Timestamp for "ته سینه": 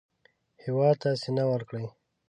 1.01-1.43